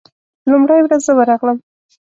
[0.49, 1.57] لومړۍ ورځ زه ورغلم.